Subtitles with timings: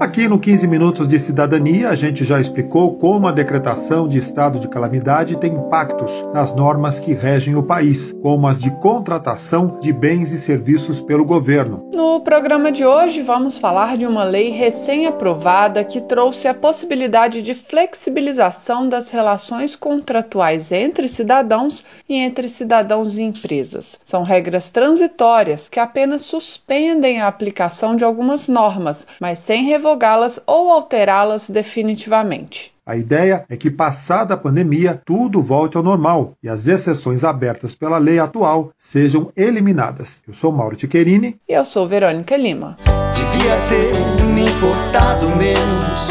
[0.00, 4.58] Aqui no 15 Minutos de Cidadania, a gente já explicou como a decretação de estado
[4.58, 9.92] de calamidade tem impactos nas normas que regem o país, como as de contratação de
[9.92, 11.90] bens e serviços pelo governo.
[11.92, 17.52] No programa de hoje, vamos falar de uma lei recém-aprovada que trouxe a possibilidade de
[17.54, 24.00] flexibilização das relações contratuais entre cidadãos e entre cidadãos e empresas.
[24.02, 30.70] São regras transitórias que apenas suspendem a aplicação de algumas normas, mas sem revogá-las ou
[30.70, 32.72] alterá-las definitivamente.
[32.86, 37.74] A ideia é que, passada a pandemia, tudo volte ao normal e as exceções abertas
[37.74, 40.22] pela lei atual sejam eliminadas.
[40.26, 41.38] Eu sou Mauro Ticherini.
[41.48, 42.76] E eu sou Verônica Lima.
[43.14, 46.08] Devia ter me importado menos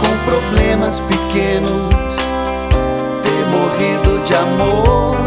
[0.00, 2.16] com problemas pequenos,
[3.22, 5.21] ter morrido de amor.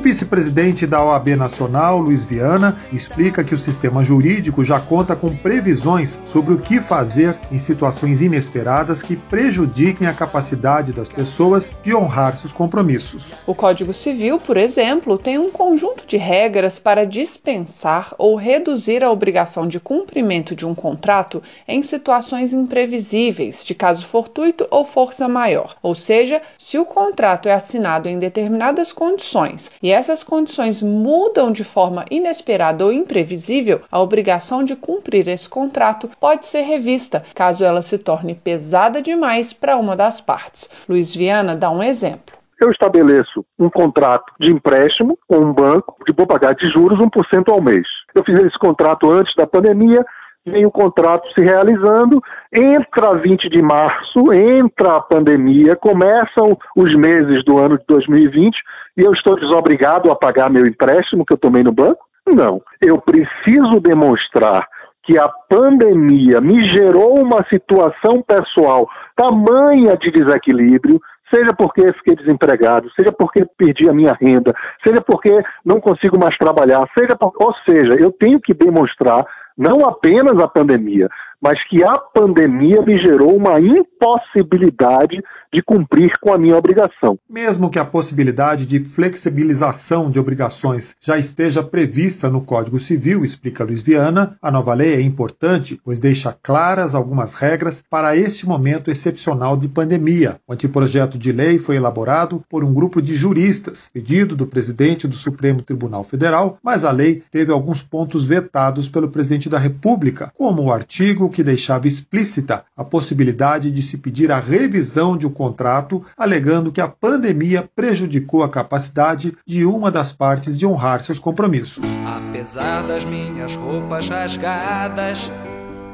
[0.00, 5.36] O vice-presidente da OAB Nacional, Luiz Viana, explica que o sistema jurídico já conta com
[5.36, 11.94] previsões sobre o que fazer em situações inesperadas que prejudiquem a capacidade das pessoas de
[11.94, 13.24] honrar seus compromissos.
[13.46, 19.12] O Código Civil, por exemplo, tem um conjunto de regras para dispensar ou reduzir a
[19.12, 25.76] obrigação de cumprimento de um contrato em situações imprevisíveis, de caso fortuito ou força maior.
[25.82, 31.64] Ou seja, se o contrato é assinado em determinadas condições e essas condições mudam de
[31.64, 37.82] forma inesperada ou imprevisível, a obrigação de cumprir esse contrato pode ser revista, caso ela
[37.82, 40.68] se torne pesada demais para uma das partes.
[40.88, 42.36] Luiz Viana dá um exemplo.
[42.60, 47.48] eu estabeleço um contrato de empréstimo com um banco, de vou pagar de juros 1%
[47.48, 47.86] ao mês.
[48.14, 50.04] Eu fiz esse contrato antes da pandemia,
[50.46, 52.20] vem o contrato se realizando,
[52.52, 58.56] entra 20 de março, entra a pandemia, começam os meses do ano de 2020
[58.96, 62.04] e eu estou desobrigado a pagar meu empréstimo que eu tomei no banco?
[62.26, 62.60] Não.
[62.80, 64.66] Eu preciso demonstrar
[65.02, 71.00] que a pandemia me gerou uma situação pessoal tamanha de desequilíbrio,
[71.32, 76.36] seja porque fiquei desempregado, seja porque perdi a minha renda, seja porque não consigo mais
[76.36, 77.32] trabalhar, seja por...
[77.36, 79.24] ou seja, eu tenho que demonstrar
[79.60, 81.06] não apenas a pandemia,
[81.40, 85.20] mas que a pandemia me gerou uma impossibilidade
[85.52, 87.18] de cumprir com a minha obrigação.
[87.28, 93.64] Mesmo que a possibilidade de flexibilização de obrigações já esteja prevista no Código Civil, explica
[93.64, 98.90] Luiz Viana, a nova lei é importante, pois deixa claras algumas regras para este momento
[98.90, 100.36] excepcional de pandemia.
[100.46, 105.16] O anteprojeto de lei foi elaborado por um grupo de juristas, pedido do presidente do
[105.16, 110.64] Supremo Tribunal Federal, mas a lei teve alguns pontos vetados pelo presidente da República, como
[110.64, 116.04] o artigo que deixava explícita a possibilidade de se pedir a revisão de um contrato,
[116.16, 121.82] alegando que a pandemia prejudicou a capacidade de uma das partes de honrar seus compromissos.
[122.06, 125.30] Apesar das minhas roupas rasgadas,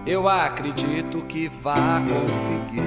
[0.07, 2.83] eu acredito que vá conseguir.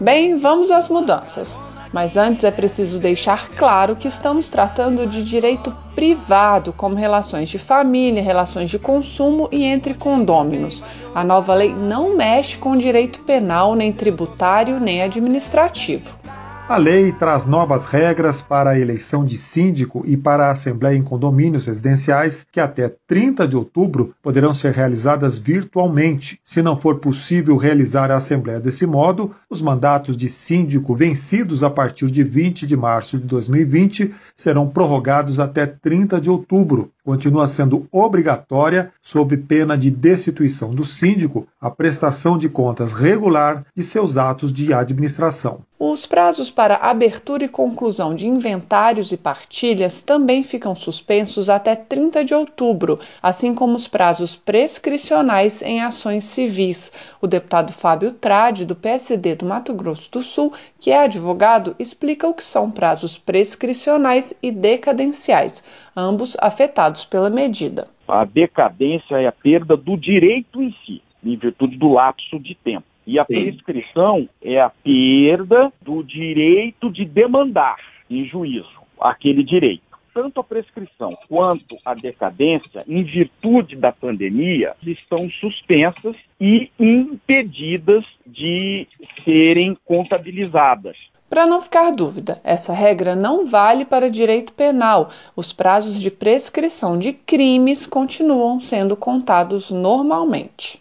[0.00, 1.56] Bem, vamos às mudanças.
[1.94, 7.56] Mas antes é preciso deixar claro que estamos tratando de direito privado, como relações de
[7.56, 10.82] família, relações de consumo e entre condôminos.
[11.14, 16.18] A nova lei não mexe com direito penal, nem tributário, nem administrativo.
[16.66, 21.02] A lei traz novas regras para a eleição de síndico e para a assembleia em
[21.02, 26.40] condomínios residenciais, que até 30 de outubro poderão ser realizadas virtualmente.
[26.42, 31.68] Se não for possível realizar a assembleia desse modo, os mandatos de síndico vencidos a
[31.68, 36.93] partir de 20 de março de 2020 serão prorrogados até 30 de outubro.
[37.04, 43.82] Continua sendo obrigatória, sob pena de destituição do síndico, a prestação de contas regular de
[43.82, 45.60] seus atos de administração.
[45.78, 52.24] Os prazos para abertura e conclusão de inventários e partilhas também ficam suspensos até 30
[52.24, 56.90] de outubro, assim como os prazos prescricionais em ações civis.
[57.20, 62.26] O deputado Fábio Trade, do PSD do Mato Grosso do Sul, que é advogado, explica
[62.26, 65.62] o que são prazos prescricionais e decadenciais,
[65.96, 67.88] ambos afetados pela medida.
[68.06, 72.86] A decadência é a perda do direito em si, em virtude do lapso de tempo.
[73.06, 77.76] E a prescrição é a perda do direito de demandar
[78.10, 79.82] em juízo aquele direito.
[80.14, 88.86] Tanto a prescrição quanto a decadência, em virtude da pandemia, estão suspensas e impedidas de
[89.24, 90.96] serem contabilizadas.
[91.34, 95.10] Para não ficar dúvida, essa regra não vale para direito penal.
[95.34, 100.80] Os prazos de prescrição de crimes continuam sendo contados normalmente.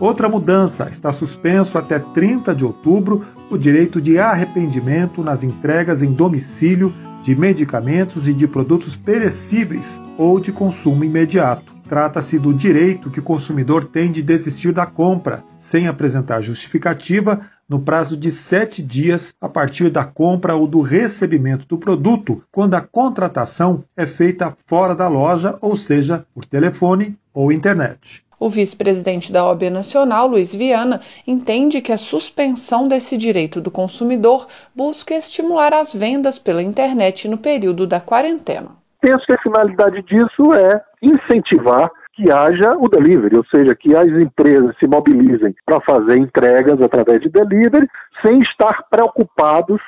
[0.00, 6.14] Outra mudança: está suspenso até 30 de outubro o direito de arrependimento nas entregas em
[6.14, 11.79] domicílio de medicamentos e de produtos perecíveis ou de consumo imediato.
[11.90, 17.80] Trata-se do direito que o consumidor tem de desistir da compra, sem apresentar justificativa, no
[17.80, 22.80] prazo de sete dias a partir da compra ou do recebimento do produto, quando a
[22.80, 28.24] contratação é feita fora da loja, ou seja, por telefone ou internet.
[28.38, 34.46] O vice-presidente da OAB Nacional, Luiz Viana, entende que a suspensão desse direito do consumidor
[34.72, 38.79] busca estimular as vendas pela internet no período da quarentena.
[39.00, 44.08] Penso que a finalidade disso é incentivar que haja o delivery, ou seja, que as
[44.08, 47.88] empresas se mobilizem para fazer entregas através de delivery
[48.20, 49.80] sem estar preocupados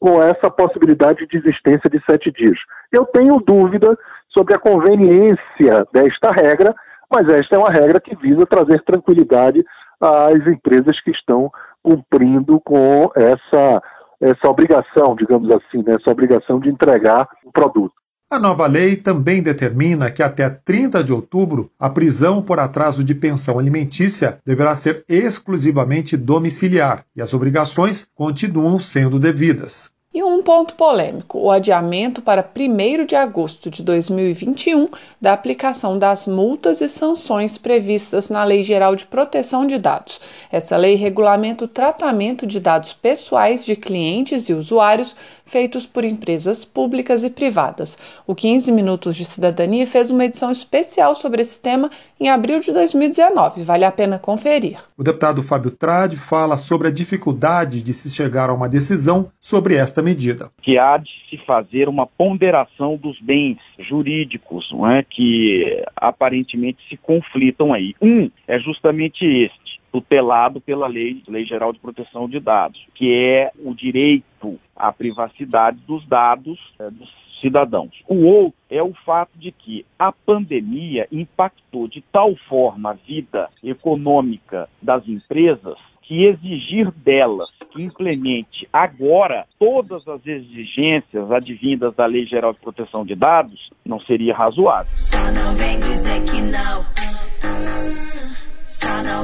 [0.00, 2.58] com essa possibilidade de existência de sete dias.
[2.92, 6.74] Eu tenho dúvida sobre a conveniência desta regra,
[7.10, 9.64] mas esta é uma regra que visa trazer tranquilidade
[10.00, 11.50] às empresas que estão
[11.82, 13.82] cumprindo com essa,
[14.20, 17.94] essa obrigação, digamos assim, né, essa obrigação de entregar o produto.
[18.30, 23.14] A nova lei também determina que até 30 de outubro a prisão por atraso de
[23.14, 29.94] pensão alimentícia deverá ser exclusivamente domiciliar e as obrigações continuam sendo devidas.
[30.14, 34.88] E um ponto polêmico: o adiamento para 1 de agosto de 2021
[35.20, 40.20] da aplicação das multas e sanções previstas na Lei Geral de Proteção de Dados.
[40.52, 46.64] Essa lei regulamenta o tratamento de dados pessoais de clientes e usuários feitos por empresas
[46.64, 47.96] públicas e privadas.
[48.26, 52.72] O 15 Minutos de Cidadania fez uma edição especial sobre esse tema em abril de
[52.72, 53.62] 2019.
[53.62, 54.78] Vale a pena conferir.
[54.96, 59.76] O deputado Fábio Trade fala sobre a dificuldade de se chegar a uma decisão sobre
[59.76, 60.50] esta medida.
[60.62, 66.96] Que há de se fazer uma ponderação dos bens jurídicos não é, que aparentemente se
[66.96, 67.94] conflitam aí.
[68.00, 73.52] Um é justamente este tutelado pela lei, lei Geral de Proteção de Dados, que é
[73.64, 77.08] o direito à privacidade dos dados é, dos
[77.40, 77.92] cidadãos.
[78.08, 83.48] O outro é o fato de que a pandemia impactou de tal forma a vida
[83.62, 92.26] econômica das empresas que exigir delas que implemente agora todas as exigências advindas da Lei
[92.26, 94.90] Geral de Proteção de Dados não seria razoável.
[94.96, 97.03] Só não vem dizer que não.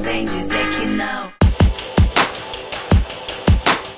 [0.02, 1.30] Vem dizer que não.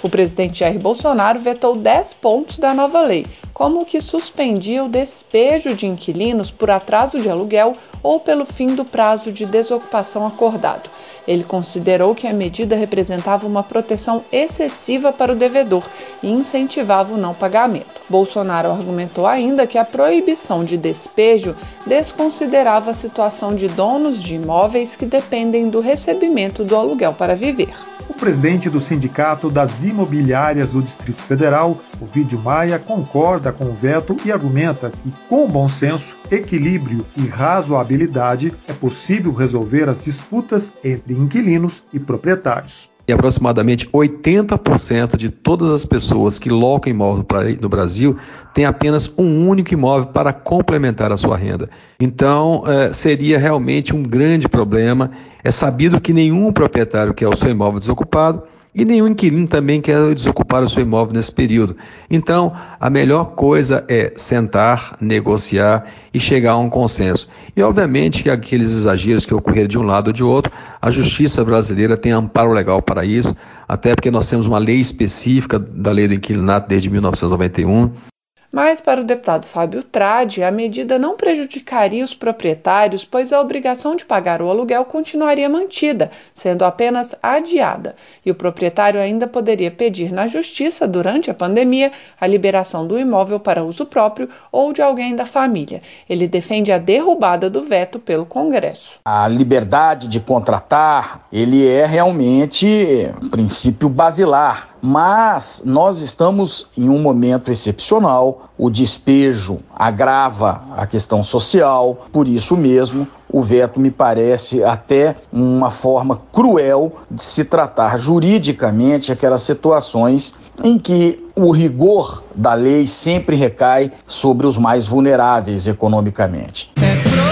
[0.03, 4.89] O presidente Jair Bolsonaro vetou 10 pontos da nova lei, como o que suspendia o
[4.89, 10.91] despejo de inquilinos por atraso de aluguel ou pelo fim do prazo de desocupação acordado.
[11.27, 15.85] Ele considerou que a medida representava uma proteção excessiva para o devedor
[16.23, 18.01] e incentivava o não pagamento.
[18.09, 24.97] Bolsonaro argumentou ainda que a proibição de despejo desconsiderava a situação de donos de imóveis
[24.97, 27.92] que dependem do recebimento do aluguel para viver.
[28.23, 34.31] Presidente do Sindicato das Imobiliárias do Distrito Federal, Ovidio Maia, concorda com o veto e
[34.31, 41.83] argumenta que, com bom senso, equilíbrio e razoabilidade, é possível resolver as disputas entre inquilinos
[41.93, 47.27] e proprietários e aproximadamente 80% de todas as pessoas que locam imóvel
[47.61, 48.17] no Brasil
[48.55, 51.69] têm apenas um único imóvel para complementar a sua renda.
[51.99, 55.11] Então, é, seria realmente um grande problema.
[55.45, 58.43] É sabido que nenhum proprietário quer o seu imóvel desocupado
[58.75, 61.77] e nenhum inquilino também quer desocupar o seu imóvel nesse período.
[62.11, 67.29] Então, a melhor coisa é sentar, negociar e chegar a um consenso.
[67.55, 71.45] E, obviamente, que aqueles exageros que ocorreram de um lado ou de outro, a justiça
[71.45, 73.37] brasileira tem amparo legal para isso,
[73.69, 78.12] até porque nós temos uma lei específica da lei do inquilinato desde 1991.
[78.53, 83.97] Mas, para o deputado Fábio Trade, a medida não prejudicaria os proprietários, pois a obrigação
[83.97, 90.13] de pagar o aluguel continuaria mantida, sendo apenas adiada, e o proprietário ainda poderia pedir
[90.13, 95.17] na justiça, durante a pandemia, a liberação do imóvel para uso próprio ou de alguém
[95.17, 95.81] da família.
[96.07, 99.01] Ele defende a derrubada do veto pelo Congresso.
[99.07, 106.99] A liberdade de contratar, ele é realmente um princípio basilar mas nós estamos em um
[106.99, 108.51] momento excepcional.
[108.59, 115.71] O despejo agrava a questão social, por isso mesmo o veto me parece até uma
[115.71, 123.37] forma cruel de se tratar juridicamente aquelas situações em que o rigor da lei sempre
[123.37, 126.71] recai sobre os mais vulneráveis economicamente.
[126.77, 127.32] É.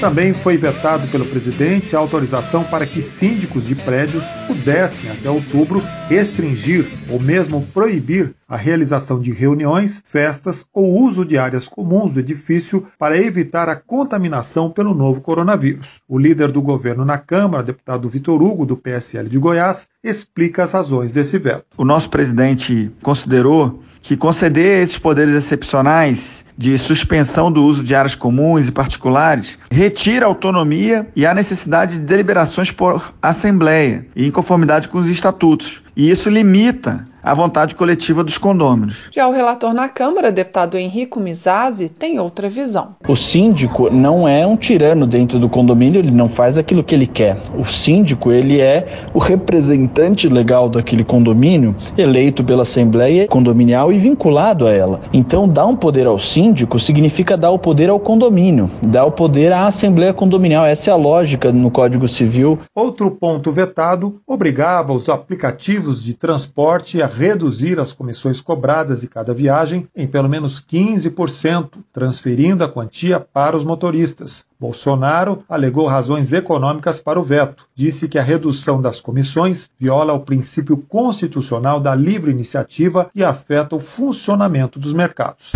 [0.00, 5.82] Também foi vetado pelo presidente a autorização para que síndicos de prédios pudessem, até outubro,
[6.08, 12.20] restringir ou mesmo proibir a realização de reuniões, festas ou uso de áreas comuns do
[12.20, 16.00] edifício para evitar a contaminação pelo novo coronavírus.
[16.08, 20.72] O líder do governo na Câmara, deputado Vitor Hugo, do PSL de Goiás, explica as
[20.72, 21.66] razões desse veto.
[21.76, 28.14] O nosso presidente considerou que conceder esses poderes excepcionais de suspensão do uso de áreas
[28.14, 34.88] comuns e particulares retira a autonomia e a necessidade de deliberações por assembleia, em conformidade
[34.88, 35.82] com os estatutos.
[36.00, 39.08] E isso limita a vontade coletiva dos condôminos.
[39.12, 42.96] Já o relator na Câmara, deputado Henrico Mizazzi, tem outra visão.
[43.06, 47.06] O síndico não é um tirano dentro do condomínio, ele não faz aquilo que ele
[47.06, 47.36] quer.
[47.58, 54.66] O síndico, ele é o representante legal daquele condomínio, eleito pela Assembleia Condominial e vinculado
[54.66, 55.02] a ela.
[55.12, 59.52] Então, dar um poder ao síndico significa dar o poder ao condomínio, dar o poder
[59.52, 60.64] à Assembleia Condominial.
[60.64, 62.58] Essa é a lógica no Código Civil.
[62.74, 69.34] Outro ponto vetado obrigava os aplicativos de transporte a reduzir as comissões cobradas de cada
[69.34, 74.44] viagem em pelo menos 15%, transferindo a quantia para os motoristas.
[74.58, 77.66] Bolsonaro alegou razões econômicas para o veto.
[77.74, 83.74] Disse que a redução das comissões viola o princípio constitucional da livre iniciativa e afeta
[83.74, 85.52] o funcionamento dos mercados.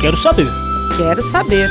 [0.00, 0.46] Quero saber.
[0.96, 1.68] Quero saber.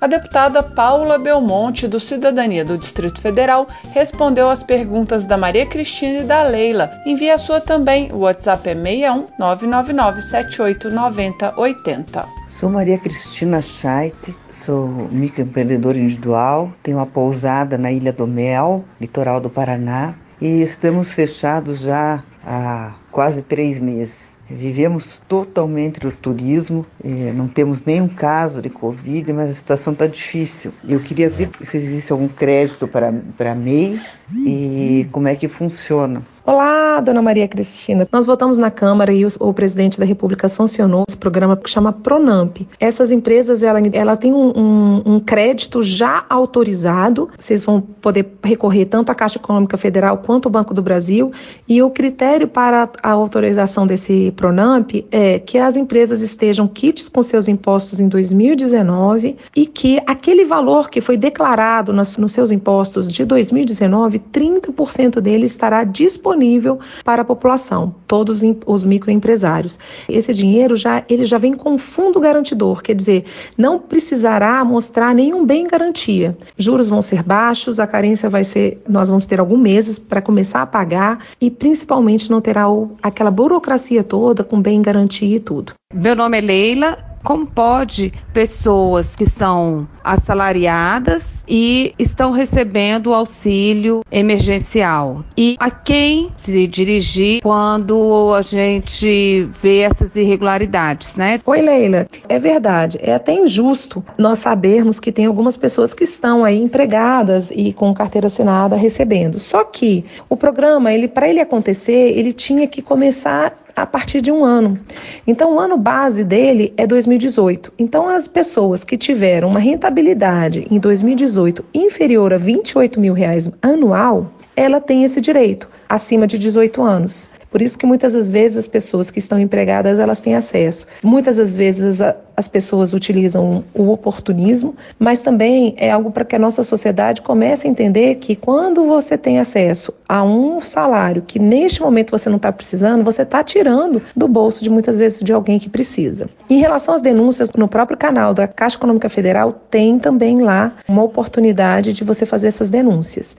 [0.00, 6.20] A deputada Paula Belmonte, do Cidadania do Distrito Federal, respondeu às perguntas da Maria Cristina
[6.20, 6.88] e da Leila.
[7.04, 8.12] Envie a sua também.
[8.12, 12.24] O WhatsApp é 61 999 789080.
[12.48, 14.14] Sou Maria Cristina Scheit,
[14.52, 21.10] sou microempreendedora individual, tenho uma pousada na Ilha do Mel, litoral do Paraná, e estamos
[21.10, 24.37] fechados já há quase três meses.
[24.50, 30.06] Vivemos totalmente do turismo, eh, não temos nenhum caso de Covid, mas a situação está
[30.06, 30.72] difícil.
[30.88, 34.00] Eu queria ver se existe algum crédito para, para MEI
[34.46, 36.22] e como é que funciona.
[36.50, 38.08] Olá, dona Maria Cristina.
[38.10, 41.92] Nós votamos na Câmara e o, o, presidente da República sancionou esse programa que chama
[41.92, 42.60] Pronamp.
[42.80, 47.28] Essas empresas, ela, ela tem um, um, um, crédito já autorizado.
[47.38, 51.32] Vocês vão poder recorrer tanto à Caixa Econômica Federal quanto ao Banco do Brasil.
[51.68, 57.22] E o critério para a autorização desse Pronamp é que as empresas estejam kits com
[57.22, 63.12] seus impostos em 2019 e que aquele valor que foi declarado nos, nos seus impostos
[63.12, 69.78] de 2019, 30% dele estará disponível disponível para a população, todos os microempresários.
[70.08, 73.24] Esse dinheiro já ele já vem com fundo garantidor, quer dizer,
[73.56, 76.36] não precisará mostrar nenhum bem garantia.
[76.56, 80.62] Juros vão ser baixos, a carência vai ser, nós vamos ter alguns meses para começar
[80.62, 85.72] a pagar e principalmente não terá o, aquela burocracia toda com bem garantia e tudo.
[85.92, 86.98] Meu nome é Leila.
[87.24, 95.24] Como pode pessoas que são assalariadas e estão recebendo auxílio emergencial.
[95.36, 101.40] E a quem se dirigir quando a gente vê essas irregularidades, né?
[101.44, 102.06] Oi, Leila.
[102.28, 102.98] É verdade.
[103.00, 107.94] É até injusto nós sabermos que tem algumas pessoas que estão aí empregadas e com
[107.94, 109.38] carteira assinada recebendo.
[109.38, 114.30] Só que o programa, ele para ele acontecer, ele tinha que começar a partir de
[114.30, 114.78] um ano.
[115.26, 117.72] Então, o ano base dele é 2018.
[117.78, 124.32] Então, as pessoas que tiveram uma rentabilidade em 2018 inferior a 28 mil reais anual,
[124.56, 127.30] ela tem esse direito, acima de 18 anos.
[127.50, 130.86] Por isso que muitas das vezes as pessoas que estão empregadas, elas têm acesso.
[131.02, 132.00] Muitas das vezes
[132.36, 137.66] as pessoas utilizam o oportunismo, mas também é algo para que a nossa sociedade comece
[137.66, 142.36] a entender que quando você tem acesso a um salário que neste momento você não
[142.36, 146.28] está precisando, você está tirando do bolso de muitas vezes de alguém que precisa.
[146.48, 151.02] Em relação às denúncias, no próprio canal da Caixa Econômica Federal tem também lá uma
[151.02, 153.36] oportunidade de você fazer essas denúncias.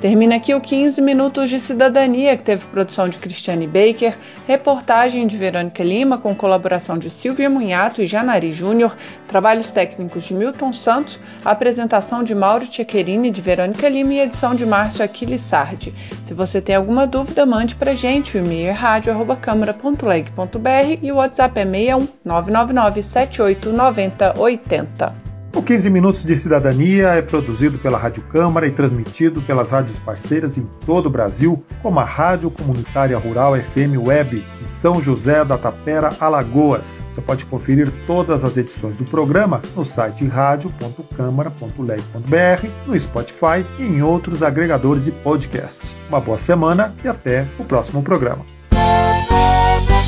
[0.00, 4.16] Termina aqui o 15 Minutos de Cidadania, que teve produção de Cristiane Baker,
[4.48, 8.96] reportagem de Verônica Lima, com colaboração de Silvia Munhato e Janari Júnior,
[9.28, 14.64] trabalhos técnicos de Milton Santos, apresentação de Mauro Tchequerini, de Verônica Lima e edição de
[14.64, 15.92] Márcio Aquiles Sardi.
[16.24, 18.38] Se você tem alguma dúvida, mande pra gente.
[18.38, 25.29] O e-mail é rádio.câmara.leg.br e o WhatsApp é 61 999 78 90 80.
[25.52, 30.56] O 15 Minutos de Cidadania é produzido pela Rádio Câmara e transmitido pelas rádios parceiras
[30.56, 35.58] em todo o Brasil, como a Rádio Comunitária Rural FM Web de São José da
[35.58, 37.00] Tapera, Alagoas.
[37.08, 44.02] Você pode conferir todas as edições do programa no site radio.câmara.leg.br, no Spotify e em
[44.02, 45.96] outros agregadores de podcasts.
[46.08, 48.44] Uma boa semana e até o próximo programa.